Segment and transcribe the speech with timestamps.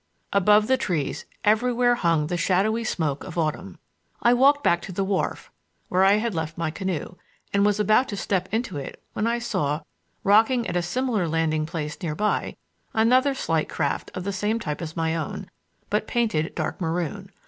[0.33, 3.77] Above the trees everywhere hung the shadowy smoke of autumn.
[4.23, 5.51] I walked back to the wharf,
[5.89, 7.17] where I had left my canoe,
[7.53, 9.81] and was about to step into it when I saw,
[10.23, 12.55] rocking at a similar landing place near by,
[12.95, 15.51] another slight craft of the same type as my own,
[15.91, 17.31] but painted dark maroon.